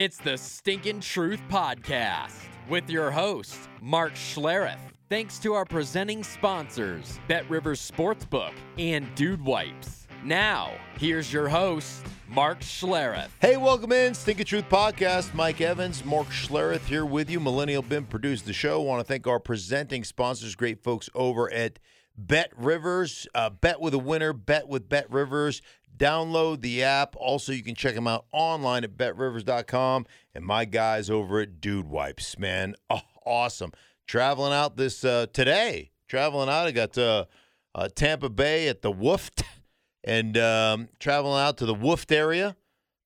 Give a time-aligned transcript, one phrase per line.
[0.00, 2.32] It's the Stinkin' Truth Podcast
[2.70, 4.78] with your host, Mark Schlereth.
[5.10, 10.06] Thanks to our presenting sponsors, Bet Rivers Sportsbook and Dude Wipes.
[10.24, 13.28] Now, here's your host, Mark Schlereth.
[13.42, 15.34] Hey, welcome in, Stinking Truth Podcast.
[15.34, 17.38] Mike Evans, Mark Schlereth here with you.
[17.38, 18.80] Millennial Bim produced the show.
[18.80, 21.78] want to thank our presenting sponsors, great folks over at
[22.16, 23.26] Bet Rivers.
[23.34, 25.60] Uh, bet with a winner, bet with Bet Rivers.
[26.00, 27.14] Download the app.
[27.16, 30.06] Also, you can check them out online at betrivers.com.
[30.34, 32.74] And my guys over at Dude Wipes, man.
[32.88, 33.72] Oh, awesome.
[34.06, 35.90] Traveling out this uh, today.
[36.08, 36.66] Traveling out.
[36.66, 37.26] I got uh,
[37.74, 39.42] uh, Tampa Bay at the Woofed
[40.04, 42.56] and um, traveling out to the Woofed area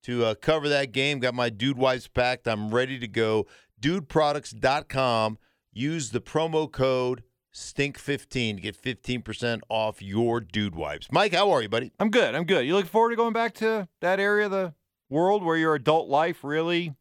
[0.05, 1.19] to uh, cover that game.
[1.19, 2.47] Got my Dude Wipes packed.
[2.47, 3.47] I'm ready to go.
[3.81, 5.39] DudeProducts.com.
[5.73, 11.09] Use the promo code Stink15 to get 15% off your Dude Wipes.
[11.13, 11.93] Mike, how are you, buddy?
[12.01, 12.35] I'm good.
[12.35, 12.67] I'm good.
[12.67, 14.75] You look forward to going back to that area of the
[15.09, 16.95] world where your adult life really,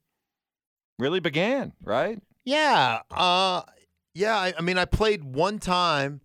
[0.99, 2.21] really began, right?
[2.45, 2.99] Yeah.
[3.10, 3.63] Uh,
[4.13, 4.37] yeah.
[4.37, 6.21] I, I mean, I played one time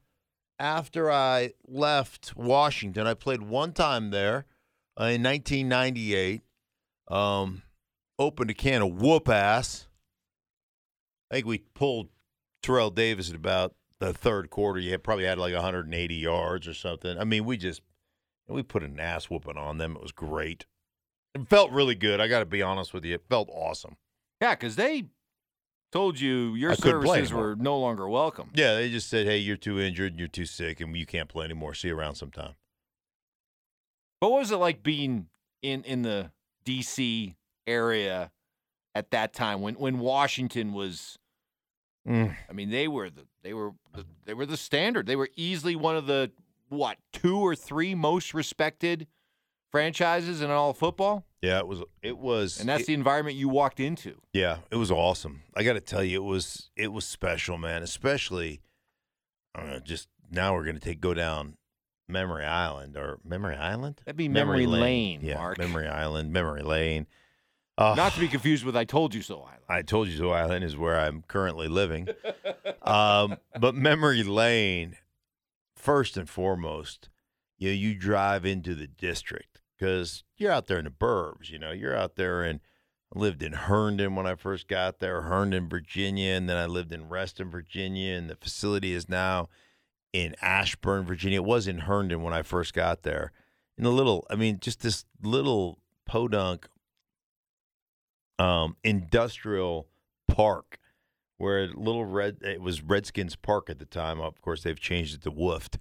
[0.59, 3.07] after I left Washington.
[3.07, 4.45] I played one time there
[5.01, 6.43] uh, in 1998.
[7.11, 7.63] Um,
[8.19, 9.89] opened a can of whoop ass.
[11.31, 12.09] I think we pulled
[12.63, 14.81] Terrell Davis at about the third quarter.
[14.81, 17.19] You probably had like 180 yards or something.
[17.19, 17.83] I mean, we just
[18.49, 19.97] we put an ass whooping on them.
[19.97, 20.67] It was great.
[21.35, 22.21] It felt really good.
[22.21, 23.15] I got to be honest with you.
[23.15, 23.97] It felt awesome.
[24.41, 25.05] Yeah, because they
[25.93, 28.51] told you your I services were no longer welcome.
[28.55, 31.45] Yeah, they just said, "Hey, you're too injured, you're too sick, and you can't play
[31.45, 31.75] anymore.
[31.75, 32.55] See you around sometime."
[34.21, 35.27] But what was it like being
[35.63, 36.33] in in the
[36.65, 37.37] D.C.
[37.67, 38.31] area
[38.95, 41.19] at that time when when Washington was?
[42.09, 42.35] Mm.
[42.49, 45.07] I mean, they were the they were the, they were the standard.
[45.07, 46.31] They were easily one of the
[46.69, 49.07] what two or three most respected
[49.71, 51.83] franchises in all of football, Yeah, it was.
[52.03, 52.59] It was.
[52.61, 54.21] and that's it- the environment you walked into.
[54.33, 55.43] Yeah, it was awesome.
[55.55, 57.83] I got to tell you, it was it was special, man.
[57.83, 58.61] Especially,
[59.55, 61.57] I don't know, just now we're gonna take go down
[62.09, 64.01] Memory Island or Memory Island.
[64.07, 65.59] That'd be Memory Lane, yeah, Mark.
[65.59, 67.07] Memory Island, Memory Lane.
[67.79, 69.63] Uh, Not to be confused with "I told you so" Island.
[69.69, 70.31] I told you so.
[70.31, 72.09] Island is where I'm currently living.
[72.83, 74.97] um, but Memory Lane,
[75.77, 77.09] first and foremost,
[77.57, 81.51] you know, you drive into the district because you're out there in the burbs.
[81.51, 82.59] You know, you're out there and
[83.15, 86.93] I lived in Herndon when I first got there, Herndon, Virginia, and then I lived
[86.93, 89.49] in Reston, Virginia, and the facility is now
[90.13, 91.37] in Ashburn, Virginia.
[91.37, 93.31] It was in Herndon when I first got there.
[93.77, 96.67] In a little, I mean, just this little podunk
[98.39, 99.89] um, industrial
[100.29, 100.79] park
[101.39, 104.21] where little red it was Redskins Park at the time.
[104.21, 105.79] Of course, they've changed it to Woofed,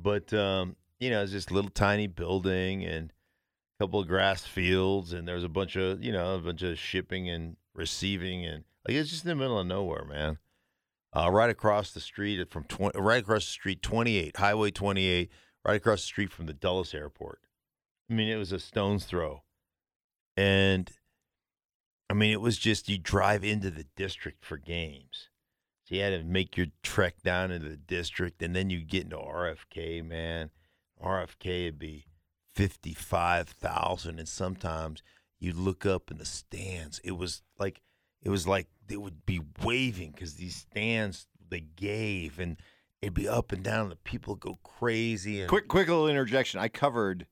[0.00, 3.12] but um, you know, it's this little tiny building and
[3.78, 6.78] a couple of grass fields, and there's a bunch of you know a bunch of
[6.78, 10.38] shipping and receiving, and like it's just in the middle of nowhere, man.
[11.16, 15.30] Uh, right across the street from 20, right across the street, 28 Highway 28,
[15.64, 17.40] right across the street from the Dulles Airport.
[18.10, 19.42] I mean, it was a stone's throw,
[20.36, 20.90] and
[22.10, 25.28] I mean, it was just you drive into the district for games.
[25.84, 29.04] So you had to make your trek down into the district, and then you get
[29.04, 30.50] into RFK, man.
[31.02, 32.06] RFK would be
[32.54, 34.18] 55,000.
[34.18, 35.02] And sometimes
[35.38, 37.00] you'd look up in the stands.
[37.04, 37.80] It was like,
[38.22, 42.58] it was like they would be waving because these stands they gave, and
[43.00, 43.82] it'd be up and down.
[43.82, 45.40] And the people would go crazy.
[45.40, 46.60] And, Quick, quick little interjection.
[46.60, 47.26] I covered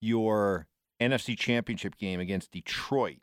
[0.00, 0.68] your
[1.00, 3.18] NFC Championship game against Detroit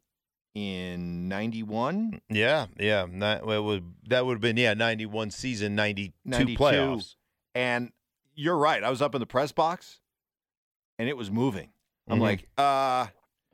[0.55, 2.21] in '91.
[2.29, 3.05] Yeah, yeah.
[3.11, 6.61] That would that would have been yeah, 91 season, 92, 92.
[6.61, 7.15] playoffs.
[7.55, 7.91] And
[8.35, 8.83] you're right.
[8.83, 9.99] I was up in the press box,
[10.97, 11.69] and it was moving.
[12.07, 12.21] I'm Mhm.
[12.21, 13.07] like, uh,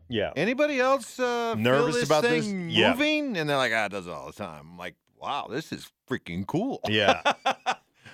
[0.08, 0.32] Yeah.
[0.36, 2.46] anybody else uh, Nervous this about this?
[2.46, 2.92] thing Yeah.
[2.92, 3.36] moving?
[3.38, 4.68] And they're like, ah, it does it all the time.
[4.72, 6.80] I'm like, wow, this is freaking cool.
[6.88, 7.22] Yeah.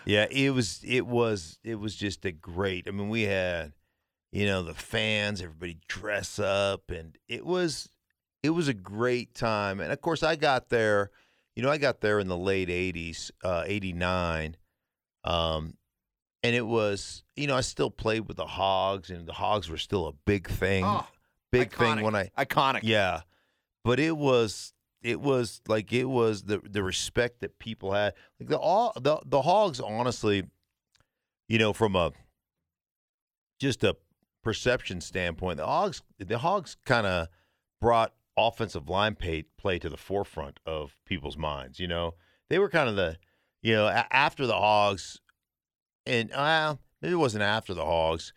[0.04, 2.88] Yeah, it was it was it was just a great.
[2.88, 3.74] I mean, we had
[4.32, 7.88] you know the fans, everybody dress up, and it was
[8.44, 9.80] it was a great time.
[9.80, 11.12] And of course, I got there.
[11.56, 14.56] You know, I got there in the late '80s, uh, '89,
[15.24, 15.76] um,
[16.44, 19.78] and it was you know I still played with the Hogs, and the Hogs were
[19.78, 21.06] still a big thing, Oh,
[21.52, 22.80] big thing when I iconic.
[22.84, 23.22] yeah,
[23.84, 28.14] but it was it was like it was the the respect that people had.
[28.40, 30.46] Like the all the the Hogs, honestly,
[31.50, 32.12] you know, from a
[33.60, 33.96] just a
[34.44, 37.28] perception standpoint, the Hogs the Hogs kind of
[37.82, 41.80] brought offensive line pay, play to the forefront of people's minds.
[41.80, 42.16] You know,
[42.50, 43.18] they were kind of the
[43.62, 45.20] you know a- after the Hogs,
[46.06, 48.34] and uh, maybe it wasn't after the Hogs,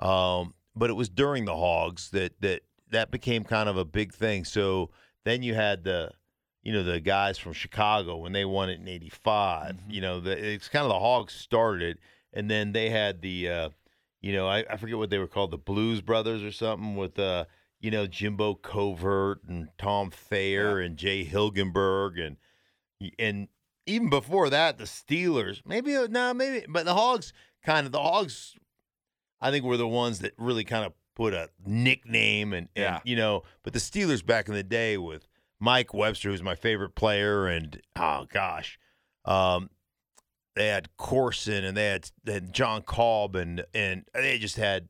[0.00, 4.14] um, but it was during the Hogs that that that became kind of a big
[4.14, 4.44] thing.
[4.44, 4.90] So
[5.24, 6.10] Then you had the,
[6.62, 9.74] you know, the guys from Chicago when they won it in '85.
[9.74, 9.78] Mhm.
[9.92, 11.98] You know, the, it's kind of the Hogs started,
[12.32, 13.68] and then they had the, uh,
[14.22, 17.18] you know, I, I forget what they were called, the Blues Brothers or something with,
[17.18, 17.44] uh,
[17.80, 22.36] you know, Jimbo Covert and Tom Thayer and Jay Hilgenberg and
[23.18, 23.48] and
[23.86, 25.62] even before that, the Steelers.
[25.64, 27.32] Maybe uh, no, maybe, but the Hogs
[27.64, 28.54] kind of the Hogs.
[29.40, 33.00] I think were the ones that really kind of put a nickname and, and Yeah.
[33.04, 33.42] you know.
[33.62, 35.28] But the Steelers back in the day with
[35.60, 38.78] Mike Webster, who's my favorite player, and oh gosh,
[39.24, 39.70] um,
[40.56, 44.88] they had Courson and they had, they had Jon Kolb and and they just had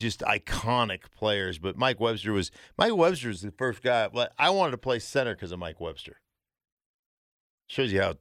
[0.00, 1.58] just iconic players.
[1.58, 4.08] But Mike Webster was Mike Webster was the first guy.
[4.12, 6.20] Like I wanted to play center because of Mike Webster.
[7.68, 8.14] Shows you how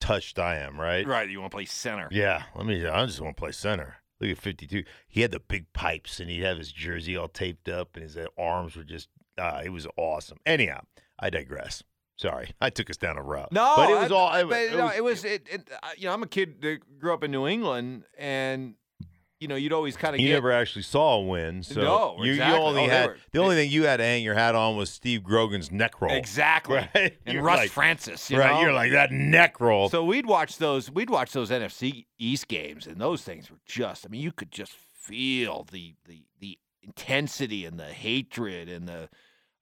[0.00, 1.06] touched I am, right?
[1.06, 1.30] Right.
[1.30, 2.08] You want to play center.
[2.10, 2.42] Yeah.
[2.54, 2.86] Let me.
[2.86, 3.96] I just want to play center.
[4.20, 4.84] Look at fifty-two.
[5.08, 8.16] He had the big pipes, and he'd have his jersey all taped up, and his
[8.16, 9.08] uh, arms were just.
[9.38, 10.38] Uh, it was awesome.
[10.44, 10.82] Anyhow,
[11.18, 11.82] I digress.
[12.18, 13.50] Sorry, I took us down a route.
[13.50, 14.34] No, but it was I- all.
[14.34, 15.24] It, but, no, was, it was.
[15.24, 18.74] It, it, uh, you know, I'm a kid that grew up in New England, and
[19.42, 20.34] you know, you'd always kind of You get.
[20.34, 22.56] never actually saw a win, so No, you, exactly.
[22.58, 24.76] you only Oh, had were- the only thing you had to hang your hat on
[24.76, 26.12] was Steve Grogan's neck roll.
[26.12, 26.76] Exactly.
[26.94, 27.18] Right?
[27.26, 28.30] And You're Russ like- Francis.
[28.30, 28.60] You right, know?
[28.62, 29.88] you're like that neck roll.
[29.88, 30.90] So we'd watch those.
[30.90, 34.06] We'd watch those NFC East games, and those things were just.
[34.06, 39.08] I mean, you could just feel the the the intensity and the hatred and the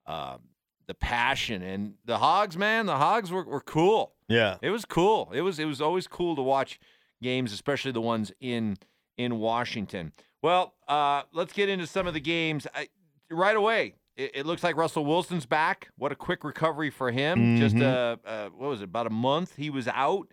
[0.05, 0.39] um,
[0.87, 2.57] the passion and the Hogs.
[2.57, 4.13] Man, the Hogs were, were cool.
[4.27, 5.31] yeah, It was cool.
[5.33, 6.79] It was it was always cool to watch
[7.21, 8.77] games, especially the ones in
[9.23, 10.11] in Washington.
[10.41, 12.89] Well, uh, let's get into some of the games I,
[13.29, 13.95] right away.
[14.17, 15.89] It, it looks like Russell Wilson's back.
[15.97, 17.57] What a quick recovery for him!
[17.57, 17.83] Just Mhm.
[17.83, 18.85] uh, uh, what was it?
[18.85, 20.27] About a month he was out.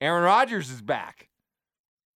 [0.00, 1.28] Aaron Rodgers is back.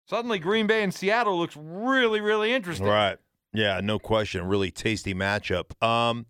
[0.10, 2.88] Suddenly, Green Bay and Seattle looks really, really interesting.
[2.88, 3.18] right.
[3.54, 4.46] Yeah, no question.
[4.46, 5.82] Really tasty matchup.
[5.84, 6.26] Um,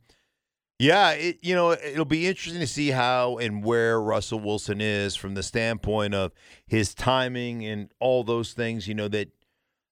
[0.80, 5.15] yeah, it, you know, it'll be interesting to see how and where Russell Wilson is
[5.15, 6.31] from the standpoint of
[6.68, 8.88] his timing and all those things.
[8.88, 9.30] You know that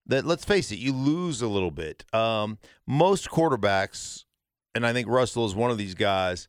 [0.08, 2.06] that let's face it, you lose a little bit.
[2.14, 2.58] Um,
[2.88, 4.26] most quarterbacks,
[4.74, 6.48] and I think Russell is one of these guys,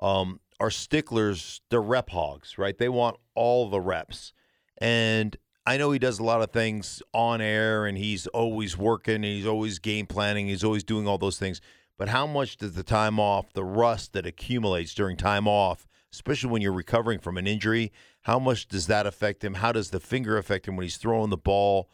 [0.00, 1.60] um, are sticklers.
[1.70, 2.76] They're rep hogs, right?
[2.76, 4.32] They want all the reps,
[4.78, 5.36] and
[5.66, 9.24] I know he does a lot of things on air, and he's always working, and
[9.24, 11.60] he's always game planning, he's always doing all those things.
[11.98, 16.50] But how much does the time off, the rust that accumulates during time off, especially
[16.50, 17.92] when you're recovering from an injury,
[18.22, 19.54] how much does that affect him?
[19.54, 21.88] How does the finger affect him when he's throwing the ball?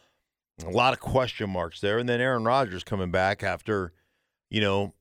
[0.64, 1.98] A lot of question marks there.
[1.98, 3.92] And then Aaron Rodgers coming back after,
[4.50, 4.94] you know,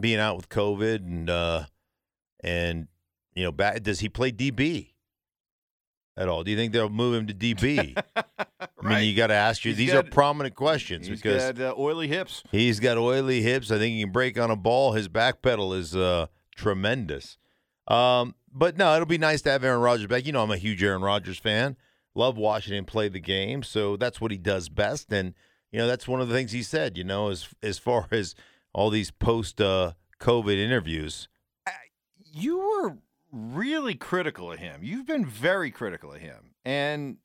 [0.00, 1.64] being out with COVID and uh
[2.40, 2.88] and
[3.34, 4.92] you know, back does he play DB
[6.16, 6.44] at all?
[6.44, 8.00] Do you think they'll move him to DB?
[8.16, 9.72] I mean, you got to ask you.
[9.72, 12.42] He's these are prominent questions He's because got uh, oily hips.
[12.50, 13.70] He's got oily hips.
[13.70, 14.92] I think he can break on a ball.
[14.92, 16.26] His back pedal is uh,
[16.56, 17.38] tremendous.
[17.86, 20.26] Um, but no, it'll be nice to have Aaron Rodgers back.
[20.26, 21.76] You know, I'm a huge Aaron Rodgers fan.
[22.18, 23.62] Love watching him play the game.
[23.62, 25.12] So that's what he does best.
[25.12, 25.34] And
[25.70, 26.98] you know, that's one of the things he said.
[26.98, 28.34] You know, as as far as
[28.72, 31.28] all these post uh, COVID interviews.
[32.24, 32.98] you were
[33.32, 34.80] really critical of him.
[34.82, 36.54] You've been very critical of him.
[36.64, 37.18] And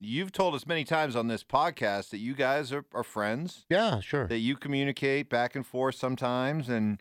[0.00, 4.00] you've told us many times on this podcast that you guys are, are friends, Yeah,
[4.00, 4.26] sure.
[4.26, 6.68] that you communicate back and forth sometimes.
[6.68, 7.00] And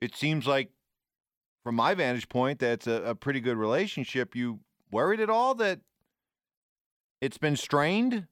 [0.00, 0.70] it seems like,
[1.64, 4.34] from my vantage point, that's a, a pretty good relationship.
[4.36, 5.80] You worried at all that
[7.20, 8.26] it's been strained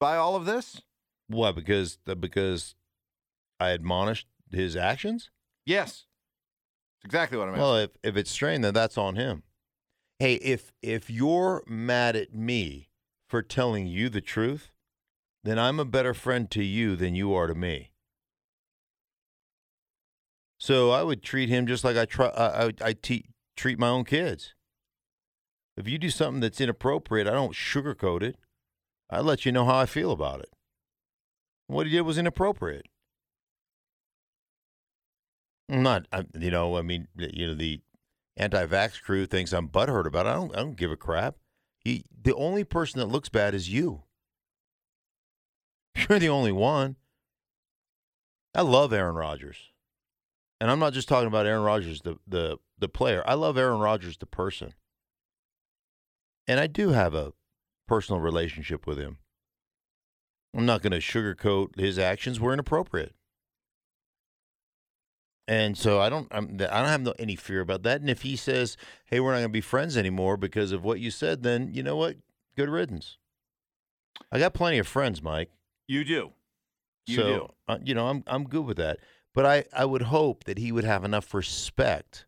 [0.00, 0.82] by all of this?
[1.28, 1.54] What?
[1.54, 2.74] Because because
[3.60, 5.30] I admonished his actions.
[5.64, 6.06] Yes.
[7.02, 7.56] That's exactly what I'm.
[7.58, 9.44] Well, if if it's strained, then that's on him.
[10.18, 12.88] Hey, if if you're mad at me
[13.28, 14.72] for telling you the truth,
[15.44, 17.92] then I'm a better friend to you than you are to me.
[20.58, 22.28] So I would treat him just like I try.
[22.28, 24.54] I I, I te- treat my own kids.
[25.76, 28.36] If you do something that's inappropriate, I don't sugarcoat it.
[29.10, 30.50] I let you know how I feel about it.
[31.66, 32.86] What he did was inappropriate.
[35.70, 37.80] I'm not, I, you know, I mean, you know, the
[38.36, 40.30] anti-vax crew thinks I'm butthurt about it.
[40.30, 41.36] I don't, I don't give a crap.
[41.80, 44.02] He, the only person that looks bad is you.
[45.94, 46.96] You're the only one.
[48.54, 49.72] I love Aaron Rodgers,
[50.60, 53.22] and I'm not just talking about Aaron Rodgers, the the the player.
[53.26, 54.74] I love Aaron Rodgers, the person,
[56.46, 57.32] and I do have a
[57.86, 59.18] personal relationship with him.
[60.54, 63.14] I'm not going to sugarcoat his actions were inappropriate.
[65.48, 68.00] And so I don't I'm, I don't have no, any fear about that.
[68.00, 71.00] And if he says, "Hey, we're not going to be friends anymore because of what
[71.00, 72.16] you said," then you know what?
[72.56, 73.18] Good riddance.
[74.30, 75.50] I got plenty of friends, Mike.
[75.88, 76.32] you do.
[77.06, 77.48] You so do.
[77.66, 78.98] Uh, you know I'm I'm good with that.
[79.34, 82.26] But I, I would hope that he would have enough respect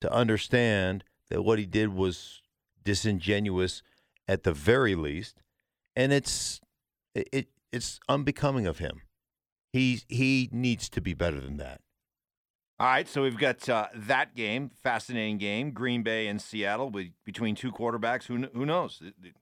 [0.00, 2.42] to understand that what he did was
[2.88, 3.82] disingenuous
[4.26, 5.42] at the very least,
[5.94, 6.60] and it's
[7.14, 9.02] it, it it's unbecoming of him.
[9.72, 11.82] He he needs to be better than that.
[12.80, 17.08] All right, so we've got uh, that game, fascinating game, Green Bay and Seattle, with,
[17.24, 18.24] between two quarterbacks.
[18.24, 19.00] Who who knows?
[19.04, 19.34] It- it-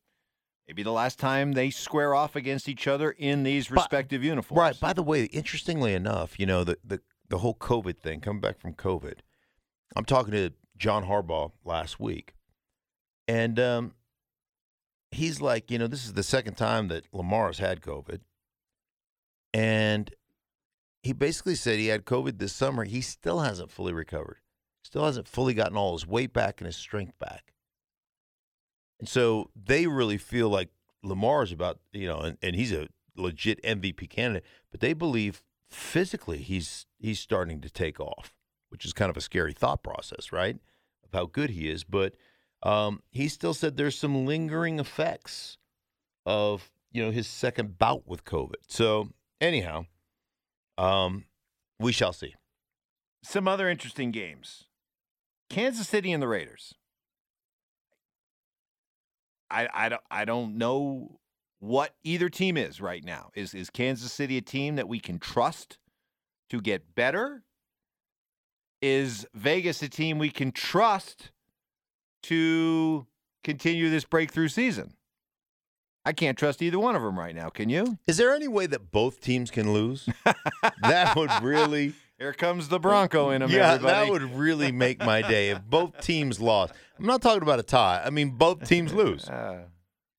[0.68, 4.58] Maybe the last time they square off against each other in these respective uniforms.
[4.58, 4.80] Right.
[4.80, 8.58] By the way, interestingly enough, you know the the the whole COVID thing coming back
[8.58, 9.18] from COVID.
[9.94, 12.34] I'm talking to John Harbaugh last week,
[13.28, 13.94] and um,
[15.10, 18.20] he's like, you know, this is the second time that Lamar has had COVID,
[19.52, 20.14] and
[21.02, 22.84] he basically said he had COVID this summer.
[22.84, 24.38] He still hasn't fully recovered,
[24.82, 27.52] still hasn't fully gotten all his weight back and his strength back,
[28.98, 30.70] and so they really feel like
[31.02, 35.42] Lamar is about, you know, and, and he's a legit MVP candidate, but they believe
[35.70, 38.34] physically he's he's starting to take off,
[38.68, 40.56] which is kind of a scary thought process, right?
[41.04, 42.14] Of how good he is, but
[42.66, 45.56] um, he still said there's some lingering effects
[46.24, 48.56] of you know his second bout with COVID.
[48.66, 49.86] So anyhow,
[50.76, 51.26] um,
[51.78, 52.34] we shall see.
[53.22, 54.64] Some other interesting games
[55.48, 56.74] Kansas City and the Raiders.
[59.48, 61.20] I, I, don't, I don't know
[61.60, 63.30] what either team is right now.
[63.36, 65.78] Is, is Kansas City a team that we can trust
[66.50, 67.44] to get better?
[68.82, 71.30] Is Vegas a team we can trust
[72.28, 73.06] to
[73.44, 74.94] continue this breakthrough season?
[76.04, 77.48] I can't trust either one of them right now.
[77.48, 77.98] Can you?
[78.06, 80.08] Is there any way that both teams can lose?
[80.82, 81.94] that would really.
[82.18, 84.06] Here comes the Bronco in them, yeah, everybody.
[84.06, 86.72] that would really make my day if both teams lost.
[86.98, 88.02] I'm not talking about a tie.
[88.02, 89.28] I mean, both teams lose.
[89.30, 89.64] Uh,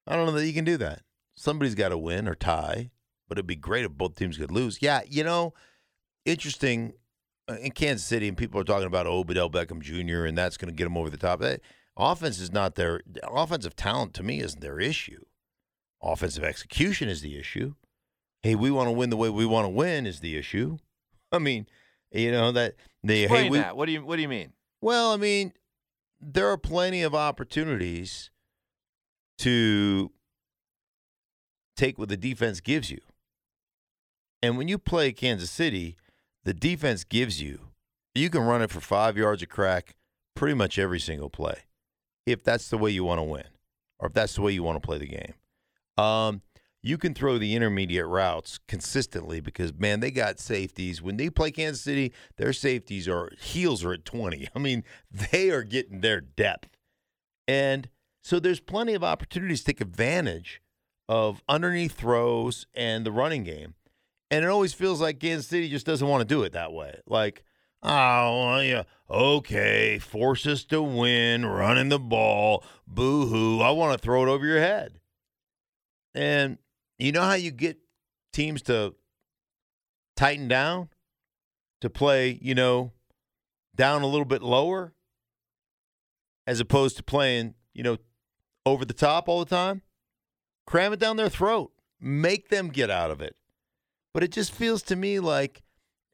[0.06, 1.02] I don't know that you can do that.
[1.36, 2.92] Somebody's got to win or tie,
[3.28, 4.80] but it'd be great if both teams could lose.
[4.82, 5.54] Yeah, you know,
[6.26, 6.94] interesting.
[7.50, 10.26] uh, In Kansas City, and people are talking about Odell Beckham Jr.
[10.26, 11.40] and that's going to get them over the top.
[11.40, 11.62] That,
[11.98, 14.14] offense is not their offensive talent.
[14.16, 15.26] To me, isn't their issue.
[16.02, 17.74] Offensive execution is the issue.
[18.44, 20.78] Hey, we want to win the way we want to win is the issue.
[21.32, 21.68] I mean,
[22.12, 23.76] you know that the explain hey we that.
[23.76, 24.54] What do you What do you mean?
[24.82, 25.54] well, I mean,
[26.22, 28.30] there are plenty of opportunities
[29.40, 30.12] to
[31.76, 33.00] take what the defense gives you.
[34.42, 35.96] And when you play Kansas City,
[36.44, 37.70] the defense gives you,
[38.16, 39.96] you can run it for five yards of crack
[40.36, 41.64] pretty much every single play,
[42.28, 43.48] if that's the way you want to win,
[44.00, 45.34] or if that's the way you want to play the game.
[45.98, 46.42] Um,
[46.84, 51.02] you can throw the intermediate routes consistently because man, they got safeties.
[51.02, 54.50] When they play Kansas City, their safeties are heels are at 20.
[54.56, 56.78] I mean, they are getting their depth.
[57.48, 57.90] And
[58.24, 60.62] so there's plenty of opportunities to take advantage
[61.08, 63.74] of underneath throws and the running game.
[64.30, 67.00] And it always feels like Kansas City just doesn't want to do it that way.
[67.08, 67.46] Like,
[67.88, 73.62] oh, well, yeah, okay, force us to win, running the ball, boo hoo.
[73.62, 75.00] I want to throw it over your head.
[76.14, 76.58] And
[77.00, 77.78] you know how you get
[78.34, 78.96] teams to
[80.16, 80.90] tighten down,
[81.82, 82.92] to play, you know,
[83.76, 84.94] down a little bit lower,
[86.46, 87.98] as opposed to playing, you know,
[88.66, 89.82] over the top all the time?
[90.66, 93.36] Cram it down their throat, make them get out of it.
[94.14, 95.62] But it just feels to me like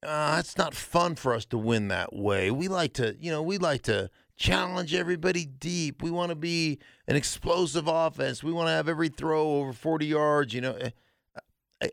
[0.03, 2.51] uh, it's not fun for us to win that way.
[2.51, 6.01] We like to, you know, we like to challenge everybody deep.
[6.01, 8.43] We want to be an explosive offense.
[8.43, 10.77] We want to have every throw over 40 yards, you know.
[10.79, 10.89] Eh,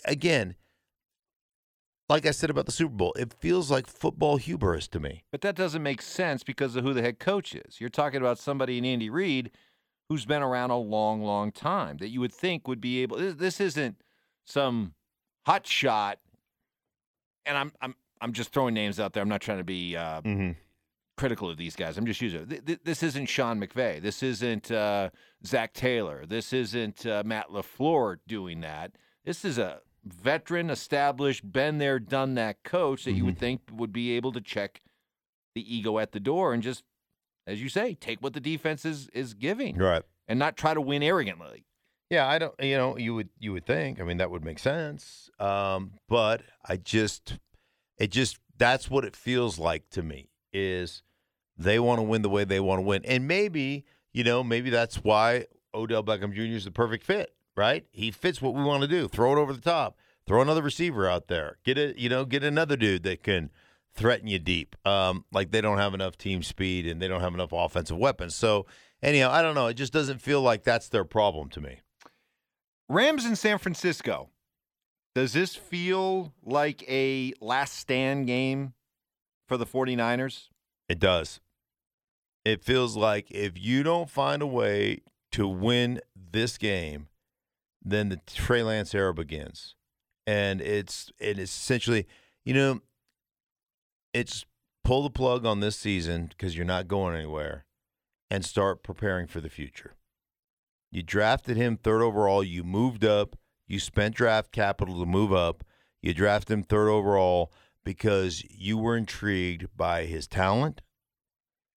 [0.05, 0.55] Again,
[2.09, 5.25] like I said about the Super Bowl, it feels like football hubris to me.
[5.31, 7.81] But that doesn't make sense because of who the head coach is.
[7.81, 9.51] You're talking about somebody in Andy Reid
[10.09, 13.17] who's been around a long, long time that you would think would be able.
[13.17, 14.03] This, this isn't
[14.45, 14.95] some
[15.47, 16.19] hot shot.
[17.51, 19.23] And I'm I'm I'm just throwing names out there.
[19.23, 20.51] I'm not trying to be uh, Mm-hmm.
[21.17, 21.99] critical of these guys.
[21.99, 22.47] I'm just using.
[22.47, 24.01] Th- th- this isn't Sean McVay.
[24.01, 25.11] This isn't uh,
[25.45, 26.25] Zac Taylor.
[26.27, 28.93] This isn't uh, Matt LaFleur doing that.
[29.25, 33.93] This is a veteran, established, been there, done that coach that you would think would
[33.93, 34.81] be able to check
[35.57, 36.85] the ego at the door and just,
[37.49, 40.03] as you say, take what the defense is is giving Right.
[40.29, 41.65] and not try to win arrogantly.
[42.11, 42.53] Yeah, I don't.
[42.61, 44.01] You know, you would you would think.
[44.01, 45.31] I mean, that would make sense.
[45.39, 47.39] Um, but I just,
[47.99, 50.29] it just that's what it feels like to me.
[50.53, 51.03] Is
[51.57, 54.71] they want to win the way they want to win, and maybe you know, maybe
[54.71, 56.57] that's why Odell Beckham Jr.
[56.57, 57.33] is the perfect fit.
[57.57, 57.85] Right?
[57.93, 59.07] He fits what we want to do.
[59.07, 59.99] Throw it over the top.
[60.27, 61.59] Throw another receiver out there.
[61.65, 61.97] Get it.
[61.97, 63.51] You know, get another dude that can
[63.93, 64.77] threaten you deep.
[64.87, 68.35] Um, like they don't have enough team speed and they don't have enough offensive weapons.
[68.35, 68.67] So
[69.03, 69.67] anyhow, I don't know.
[69.67, 71.81] It just doesn't feel like that's their problem to me.
[72.91, 74.31] Rams in San Francisco.
[75.15, 78.75] Does this feel like a last stand game
[79.47, 80.49] for the 49ers?
[80.89, 81.41] It does.
[82.45, 87.07] It feels like if you don't find a way to win this game,
[87.81, 89.77] then the Trey Lance era begins.
[90.27, 92.09] And it's it essentially,
[92.45, 92.81] you know,
[94.13, 94.45] it's
[94.83, 97.67] pull the plug on this season because you're not going anywhere
[98.33, 99.95] and start preparing for the future.
[100.91, 105.63] You drafted him third overall, you moved up, you spent draft capital to move up,
[106.03, 107.53] you drafted him third overall
[107.85, 110.81] because you were intrigued by his talent,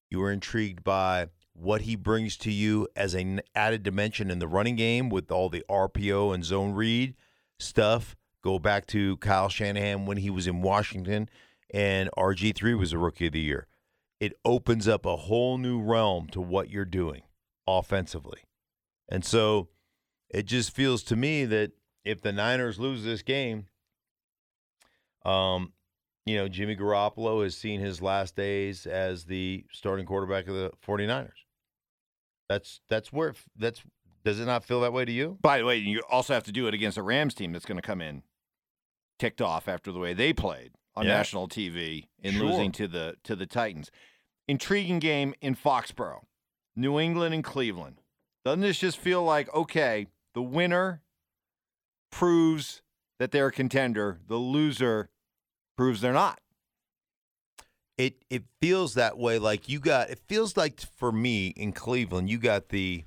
[0.10, 4.48] you were intrigued by what he brings to you as an added dimension in the
[4.48, 7.16] running game with all the RPO and zone read
[7.60, 8.16] stuff.
[8.44, 11.30] Go back to Kyle Shanahan when he was in Washington
[11.72, 13.68] and RG3 was a rookie of the year.
[14.20, 17.24] It opens up a whole new realm to what you're doing
[17.68, 18.44] offensively.
[19.14, 19.70] And so
[20.30, 21.72] it just feels to me that
[22.04, 23.68] if the Niners lose this game,
[25.24, 25.72] um,
[26.26, 30.72] you know, Jimmy Garoppolo has seen his last days as the starting quarterback of the
[30.86, 31.30] 49ers.
[32.50, 33.82] That's that's where that's
[34.26, 35.38] does it not feel that way to you?
[35.42, 37.78] By the way, you also have to do it against a Rams team that's going
[37.78, 38.24] to come in
[39.20, 41.18] ticked off after the way they played on Yeah.
[41.18, 42.46] national TV in Sure.
[42.48, 43.92] losing to the to the Titans.
[44.48, 46.24] Intriguing game in Foxborough.
[46.76, 48.02] New England and Cleveland.
[48.46, 51.02] Doesn't this just feel like okay, the winner
[52.12, 52.82] proves
[53.20, 55.10] that they're a contender, the loser
[55.78, 56.40] proves they're not.
[57.98, 59.40] It it feels that way.
[59.40, 60.10] Like you got.
[60.10, 63.06] It feels like for me in Cleveland, you got the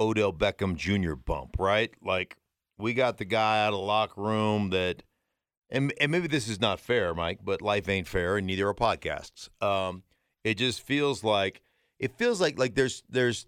[0.00, 1.14] Odell Beckham Jr.
[1.14, 1.90] bump, right?
[2.02, 2.36] Like
[2.78, 5.02] we got the guy out of the locker room that,
[5.70, 8.74] and and maybe this is not fair, Mike, but life ain't fair, and neither are
[8.74, 9.48] podcasts.
[9.62, 10.02] Um,
[10.44, 11.62] it just feels like
[11.98, 13.46] it feels like like there's there's.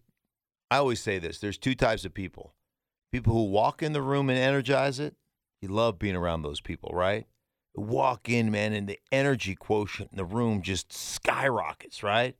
[0.72, 2.54] I always say this: there's two types of people.
[3.12, 5.14] People who walk in the room and energize it.
[5.60, 7.26] You love being around those people, right?
[7.74, 12.36] walk in, man, and the energy quotient in the room just skyrockets, right?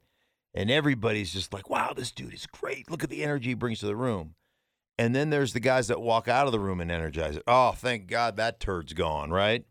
[0.55, 2.91] And everybody's just like, wow, this dude is great.
[2.91, 4.35] Look at the energy he brings to the room.
[4.99, 7.43] And then there's the guys that walk out of the room and energize it.
[7.47, 9.65] Oh, thank God that turd's gone, right?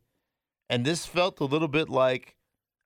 [0.69, 2.35] And this felt a little bit like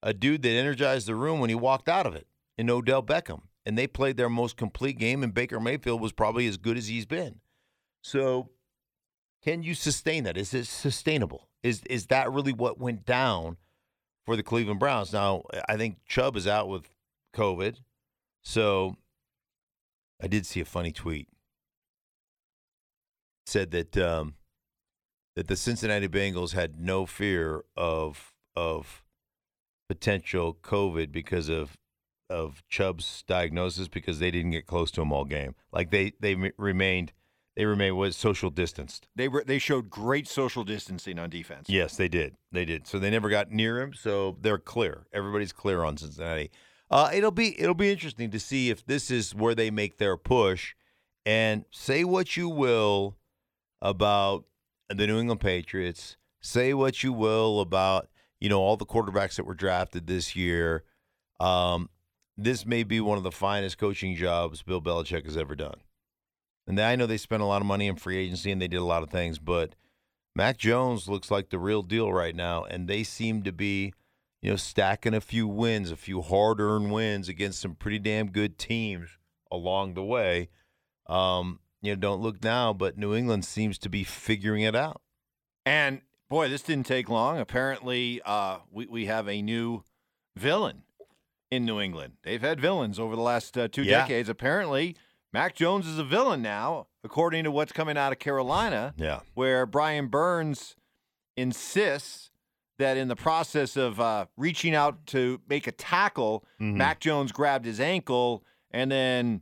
[0.04, 3.43] a dude that energized the room when he walked out of it in Odell Beckham.
[3.65, 6.88] And they played their most complete game, and Baker Mayfield was probably as good as
[6.88, 7.39] he's been.
[8.04, 8.49] So,
[9.43, 10.38] can you sustain that?
[10.38, 11.49] Is it sustainable?
[11.63, 13.58] Is is that really what went down
[14.25, 15.12] for the Cleveland Browns?
[15.12, 16.89] Now, I think Chubb is out with
[17.36, 17.78] COVID,
[18.43, 18.97] so
[20.21, 21.28] I did see a funny tweet.
[23.45, 24.36] It said that um,
[25.36, 29.04] that the Cincinnati Bengals had no fear of of
[29.89, 31.78] potential COVID because of
[32.29, 35.55] of Chubb's diagnosis because they didn't get close to him all game.
[35.71, 37.13] Like they they remained
[37.55, 39.07] they remained was social distanced.
[39.15, 41.69] They were they showed great social distancing on defense.
[41.69, 42.35] Yes, they did.
[42.51, 42.85] They did.
[42.88, 43.93] So they never got near him.
[43.93, 45.05] So they're clear.
[45.13, 46.51] Everybody's clear on Cincinnati.
[46.91, 50.17] Uh, it'll be it'll be interesting to see if this is where they make their
[50.17, 50.75] push.
[51.25, 53.17] And say what you will
[53.81, 54.45] about
[54.89, 56.17] the New England Patriots.
[56.41, 58.09] Say what you will about
[58.39, 60.83] you know all the quarterbacks that were drafted this year.
[61.39, 61.89] Um,
[62.38, 65.82] this may be one of the finest coaching jobs Bill Belichick has ever done.
[66.67, 68.78] And I know they spent a lot of money in free agency and they did
[68.80, 69.76] a lot of things, but
[70.36, 73.93] Mac Jones looks like the real deal right now, and they seem to be,
[74.41, 78.58] you know, stacking a few wins, a few hard-earned wins against some pretty damn good
[78.58, 79.17] teams
[79.50, 80.50] along the way.
[81.08, 85.02] Um, you know, don't look now, but New England seems to be figuring it out.
[85.65, 87.39] And boy, this didn't take long.
[87.39, 89.84] Apparently, uh, we we have a new
[90.36, 90.84] villain
[91.51, 92.13] in New England.
[92.23, 94.01] They've had villains over the last uh, two Yeah.
[94.01, 94.29] decades.
[94.29, 94.95] Apparently,
[95.31, 99.65] Mac Jones is a villain now, according to what's coming out of Carolina, Yeah, where
[99.65, 100.75] Brian Burns
[101.38, 102.31] insists
[102.77, 106.75] that in the process of uh, reaching out to make a tackle, Mhm.
[106.75, 109.41] Mac Jones grabbed his ankle and then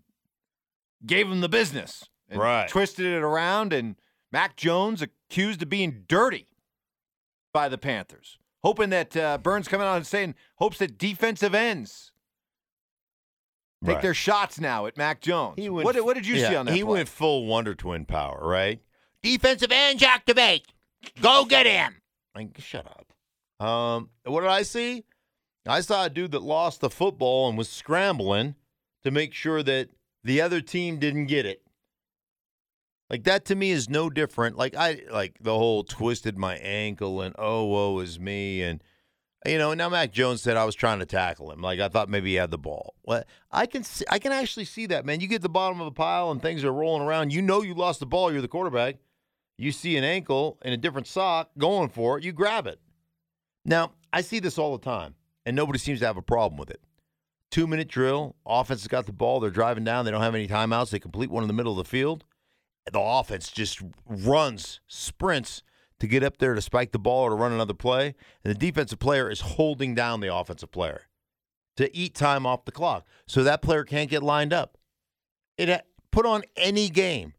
[1.05, 2.03] gave him the business.
[2.31, 2.67] Right.
[2.67, 3.95] Twisted it around, and
[4.31, 6.47] Mac Jones accused of being dirty
[7.53, 8.37] by the Panthers.
[8.63, 12.11] Hoping that uh, Burns coming out and saying, hopes that defensive ends
[13.83, 14.01] take Right.
[14.01, 15.55] their shots now at Mac Jones.
[15.57, 16.73] He went what, did- what did you yeah, see on that?
[16.75, 16.93] He play?
[16.93, 18.79] went full Wonder Twin power, right?
[19.21, 20.67] Defensive ends activate.
[21.21, 22.01] Go get him.
[22.35, 23.65] Like, shut up.
[23.65, 25.03] Um, what did I see?
[25.67, 28.55] I saw a dude that lost the football and was scrambling
[29.03, 29.89] to make sure that
[30.23, 31.62] the other team didn't get it.
[33.13, 34.57] Like that to me is no different.
[34.57, 38.81] Like I like the whole twisted my ankle and oh woe is me and
[39.45, 41.61] you know now Mac Jones said I was trying to tackle him.
[41.61, 42.95] Like I thought maybe he had the ball.
[43.03, 45.19] What I can see, I can actually see that man.
[45.19, 47.31] You get the bottom of a pile and things are rolling around.
[47.31, 48.31] You know you lost the ball.
[48.31, 48.95] You're the quarterback.
[49.59, 52.79] you see an ankle in a different sock going for it, you grab it.
[53.63, 55.13] Now, I see this all the time,
[55.45, 56.81] and nobody seems to have a problem with it.
[57.51, 60.47] Two minute drill, offense has got the ball, they're driving down, they don't have any
[60.47, 62.25] timeouts, they complete one in the middle of the field.
[62.91, 65.63] The offense just runs, sprints
[65.99, 68.57] to get up there to spike the ball or to run another play, and the
[68.57, 71.03] defensive player is holding down the offensive player
[71.77, 74.77] to eat time off the clock so that player can't get lined up.
[75.57, 77.33] It put on any game.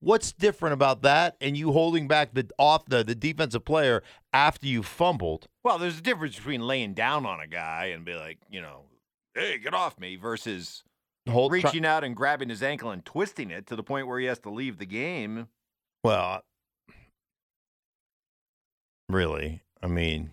[0.00, 4.66] What's different about that and you holding back the off the, the defensive player after
[4.66, 5.48] you fumbled?
[5.64, 8.84] Well, there's a difference between laying down on a guy and be like, you know,
[9.34, 10.84] hey, get off me, versus
[11.28, 14.18] Hold, try- reaching out and grabbing his ankle and twisting it to the point where
[14.18, 15.48] he has to leave the game.
[16.04, 16.42] well,
[19.08, 19.62] really?
[19.82, 20.30] I mean,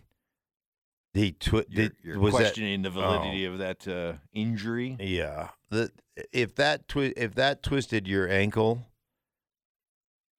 [1.14, 4.98] he twi- You're, you're was that questioning the validity of that uh, injury.
[5.00, 5.50] Yeah.
[5.70, 5.92] The
[6.32, 8.88] if that twi- if that twisted your ankle,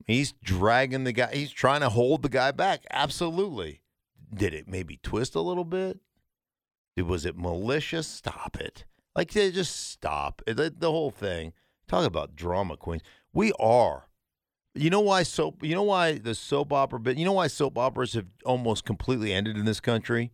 [0.06, 1.30] he's dragging the guy.
[1.34, 2.84] He's trying to hold the guy back.
[2.90, 3.80] Absolutely.
[4.32, 6.00] Did it maybe twist a little bit?
[6.96, 8.06] Was it malicious?
[8.06, 8.84] Stop it.
[9.16, 11.52] Like they just stop eh, the, the whole thing.
[11.86, 13.02] Talk about drama queens.
[13.32, 14.08] We are.
[14.74, 15.62] You know why soap?
[15.62, 17.16] You know why the soap opera bit?
[17.16, 20.32] You know why soap operas have almost completely ended in this country?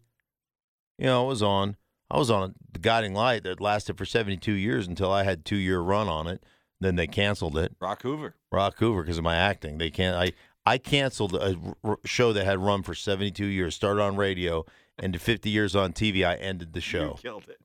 [0.98, 1.76] You know, I was on.
[2.10, 5.56] I was on the Guiding Light that lasted for 72 years until I had two
[5.56, 6.44] year run on it.
[6.80, 7.76] Then they canceled it.
[7.80, 8.34] Rock Hoover.
[8.50, 9.78] Rock Hoover because of my acting.
[9.78, 10.16] They can't.
[10.16, 10.32] I
[10.64, 13.74] I canceled a r- show that had run for 72 years.
[13.74, 14.64] Started on radio
[14.98, 16.26] and to 50 years on TV.
[16.26, 17.18] I ended the show.
[17.22, 17.60] You killed it.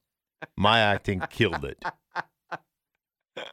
[0.57, 1.83] My acting killed it.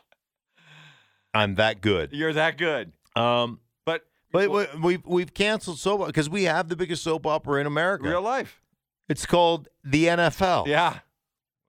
[1.35, 2.12] I'm that good.
[2.12, 2.92] You're that good.
[3.16, 7.61] Um, But but we- we've we've canceled soap because we have the biggest soap opera
[7.61, 8.05] in America.
[8.09, 8.61] real life.
[9.09, 10.66] It's called the NFL.
[10.66, 10.99] Yeah.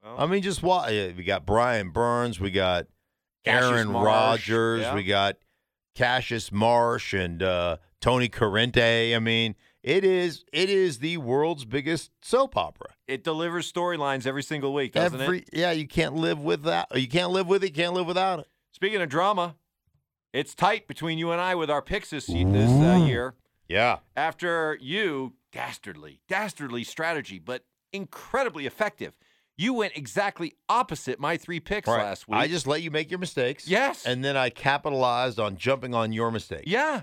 [0.04, 2.88] Well, I mean, just why we got Brian Burns, we got
[3.45, 4.95] Cassius Aaron Rodgers, yeah.
[4.95, 5.38] we got
[5.95, 9.15] Cassius Marsh and uh, Tony Corrente.
[9.15, 12.88] I mean, it is it is the world's biggest soap opera.
[13.08, 15.50] it delivers storylines every single week, doesn't Every it?
[15.54, 16.88] yeah, you can't live with that.
[16.96, 17.67] You can't live with it.
[17.67, 18.48] You can't live without it.
[18.72, 19.56] Speaking of drama,
[20.34, 22.36] it's tight between you and I with our picks this, this
[22.72, 23.36] uh, year.
[23.69, 29.13] Yeah, After you, dastardly, dastardly strategy, but incredibly effective.
[29.56, 32.02] You went exactly opposite my three picks Right.
[32.04, 32.39] last week.
[32.39, 33.67] I just let you make your mistakes.
[33.67, 36.63] yes, and then I capitalized on jumping on your mistake.
[36.65, 37.02] yeah.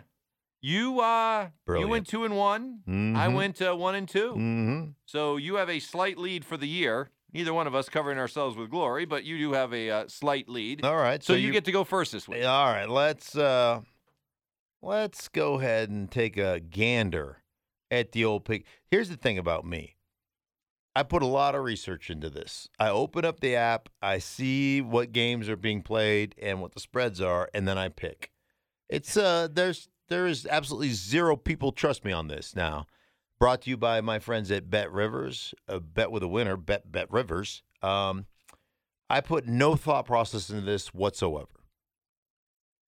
[0.63, 2.81] You uh, you went two and one.
[2.87, 3.35] I Mhm.
[3.35, 4.85] went uh, one and 2 Mm-hmm.
[5.07, 7.11] So you have a slight lead for the year.
[7.33, 10.49] Neither one of us covering ourselves with glory, but you do have a uh, slight
[10.49, 10.85] lead.
[10.85, 11.23] All right.
[11.23, 12.45] so you, get to go first this week.
[12.45, 13.81] All right, let's uh
[14.83, 17.39] let's go ahead and take a gander
[17.91, 18.65] at the old pick.
[18.91, 19.97] Here's the thing about me.
[20.95, 22.69] I put a lot of research into this.
[22.81, 26.81] I open up the app, I see what games are being played and what the
[26.81, 28.31] spreads are, and then I pick.
[28.89, 32.87] It's uh there's there is absolutely zero people trust me on this now.
[33.39, 36.93] Brought to you by my friends at Bet Rivers, a bet with a winner, Bet
[36.93, 37.63] Bet Rivers.
[37.83, 38.27] Um
[39.09, 41.49] I put no thought process into this whatsoever.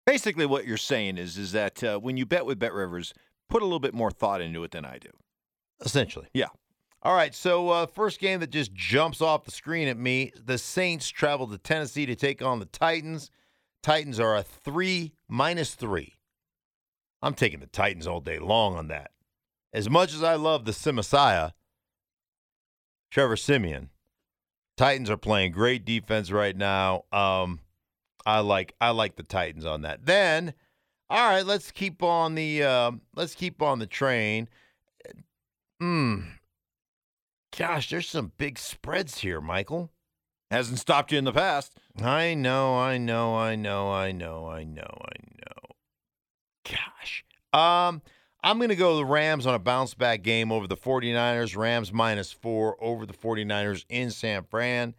[0.07, 3.13] Basically, what you're saying is is that uh, when you bet with Bet Rivers,
[3.49, 5.11] put a little bit more thought into it than I do.
[5.85, 6.29] Essentially.
[6.33, 6.49] Yeah.
[7.03, 7.35] All right.
[7.35, 11.49] So, uh, first game that just jumps off the screen at me the Saints travel
[11.49, 13.31] to Tennessee to take on the Titans.
[13.83, 16.15] Titans are a three minus three.
[17.23, 19.13] I'm taking the Titans all day long on that.
[19.73, 21.53] As much as I love the Simasiah,
[23.11, 23.91] Trevor Siemian,
[24.77, 27.05] Titans are playing great defense right now.
[27.13, 27.61] Um,
[28.27, 30.07] I like I like the Titans on that.
[30.07, 30.55] Then,
[31.09, 34.49] all right, let's keep on the uh, let's keep on the train.
[35.81, 36.21] Hmm.
[37.57, 39.91] Gosh, there's some big spreads here, Michael.
[40.51, 41.75] Hasn't stopped you in the past.
[42.01, 45.22] I know, I know, I know, I know, I know, I.
[47.53, 48.03] Um,
[48.43, 51.57] I'm going to go the Rams on a bounce back game over the 49ers.
[51.57, 54.95] Rams minus 4 over the 49ers in San Fran.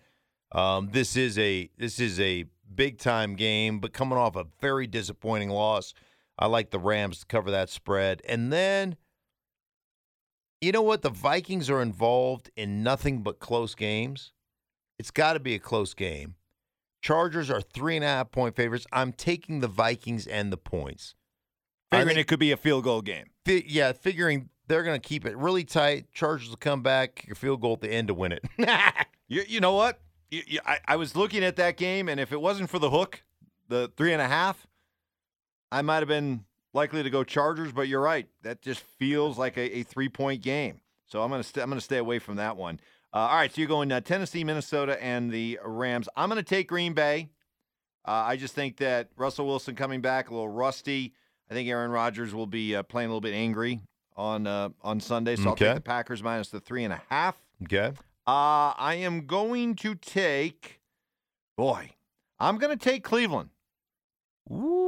[0.54, 4.88] Um, this is a this is a big time game, but coming off a very
[4.88, 5.94] disappointing loss.
[6.38, 8.22] I like the Rams to cover that spread.
[8.28, 8.98] And then
[10.62, 11.02] you know what?
[11.02, 14.32] The Vikings are involved in nothing but close games.
[14.98, 16.36] It's got to be a close game.
[17.02, 18.88] Chargers are three and a half point favorites.
[18.94, 21.16] I'm taking the Vikings and the points.
[21.94, 23.26] I Figuring think- it could be a field goal game.
[23.46, 26.12] Fi- yeah, figuring they're going to keep it really tight.
[26.14, 28.44] Chargers will come back, kick a field goal at the end to win it.
[29.30, 30.00] You, you know what?
[30.30, 32.90] You, you, I, I was looking at that game, and if it wasn't for the
[32.90, 33.24] hook,
[33.70, 34.68] the three and a half,
[35.72, 37.72] I might have been likely to go Chargers.
[37.72, 40.82] But you're right; that just feels like a, a three point game.
[41.08, 42.80] So I'm gonna st- I'm gonna stay away from that one.
[43.14, 46.10] Uh, all right, so you're going uh, Tennessee, Minnesota, and the Rams.
[46.16, 47.30] I'm gonna take Green Bay.
[48.06, 51.14] Uh, I just think that Russell Wilson coming back a little rusty.
[51.54, 53.80] I think Aaron Rodgers will be uh, playing a little bit angry
[54.18, 57.36] on uh, on Sunday, so I'll take the Packers minus the three and a half.
[57.62, 57.92] Okay.
[58.26, 60.80] Uh, I am going to take,
[61.56, 61.92] boy,
[62.40, 63.52] I'm going to take Cleveland.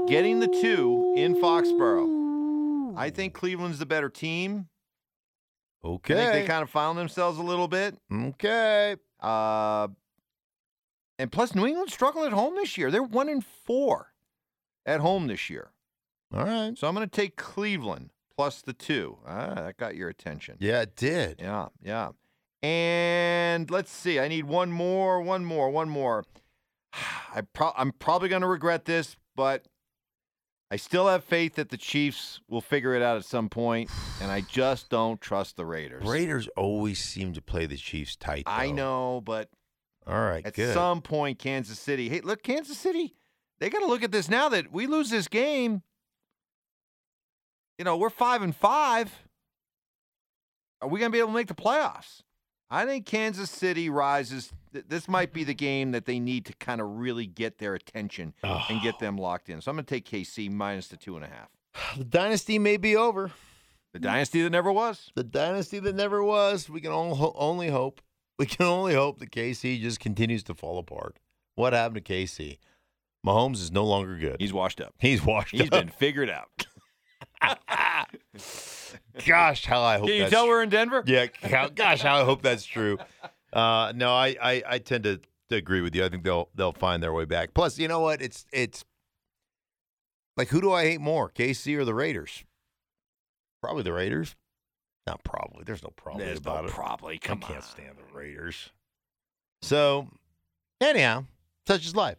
[0.08, 2.98] Getting the two in Foxborough.
[2.98, 4.68] I think Cleveland's the better team.
[5.84, 6.32] I think Okay.
[6.42, 7.96] they kind of found themselves a little bit.
[8.12, 8.96] okay.
[9.22, 9.90] Uh,
[11.20, 12.90] and plus, New England struggling at home this year.
[12.90, 14.14] They're one in four
[14.84, 15.70] at home this year.
[16.36, 16.78] All right.
[16.78, 19.18] So I'm going to take Cleveland plus the two.
[19.26, 20.58] Ah, that got your attention.
[20.60, 21.40] Yeah, it did.
[21.40, 22.10] Yeah, yeah.
[22.62, 24.20] And let's see.
[24.20, 26.26] I need one more, one more, one more.
[26.94, 29.68] I pro- I'm probably going to regret this, but
[30.72, 34.32] I still have faith that the Chiefs will figure it out at some point, and
[34.32, 36.06] I just don't trust the Raiders.
[36.06, 38.44] Raiders always seem to play the Chiefs tight.
[38.48, 39.50] I know, but
[40.08, 40.46] All right.
[40.46, 40.74] at good.
[40.74, 42.10] some point, Kansas City.
[42.10, 43.14] Hey, look, Kansas City.
[43.60, 45.84] They got to look at this now that we lose this game.
[47.78, 49.12] You know, we're five and five.
[50.82, 52.22] Are we going to be able to make the playoffs?
[52.70, 54.52] I think Kansas City rises.
[54.72, 58.34] This might be the game that they need to kind of really get their attention
[58.44, 59.62] and get them locked in.
[59.62, 61.50] So I'm going to take KC minus the two and a half.
[61.98, 63.32] the dynasty may be over.
[63.94, 65.12] The dynasty that never was.
[65.16, 66.70] The dynasty that never was.
[66.70, 68.02] We can only hope.
[68.38, 71.16] We can only hope that KC just continues to fall apart.
[71.56, 72.58] What happened to KC?
[73.26, 74.36] Mahomes is no longer good.
[74.42, 74.94] He's washed up.
[75.00, 75.70] He's washed He's up.
[75.70, 76.50] been figured out.
[79.26, 81.04] Gosh, how I hope Can you that's tell we're in Denver?
[81.06, 82.98] Yeah, how, gosh, how I hope that's true.
[83.54, 85.20] Uh, no, I, I, I tend to,
[85.50, 86.04] to agree with you.
[86.04, 87.54] I think they'll they'll find their way back.
[87.54, 88.22] Plus, you know what?
[88.22, 88.84] It's it's
[90.36, 92.44] like who do I hate more, KC or the Raiders?
[93.62, 94.36] Probably the Raiders.
[95.08, 95.64] Not probably.
[95.66, 96.74] There's no problem There's about no it.
[96.74, 97.18] probably.
[97.18, 98.70] Come I Come can't stand the Raiders.
[99.62, 100.10] So,
[100.82, 101.26] anyhow,
[101.68, 102.18] such is life.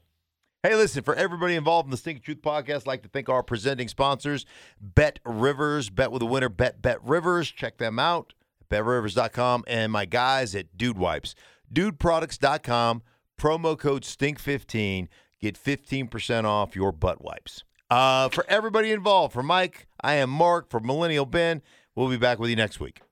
[0.66, 3.44] Hey, listen, for everybody involved in the Stink Truth podcast, I'd like to thank our
[3.44, 4.44] presenting sponsors,
[4.80, 7.52] Bet Rivers, Bet with a Winner, Bet Bet Rivers.
[7.52, 8.34] Check them out
[8.68, 11.36] betrivers.com and my guys at Dude Wipes.
[11.72, 13.02] DudeProducts.com,
[13.38, 15.06] promo code STINK15.
[15.40, 17.62] Get 15% off your butt wipes.
[17.88, 21.62] Uh, for everybody involved, for Mike, I am Mark, for Millennial Ben,
[21.94, 23.02] we'll be back with you next week.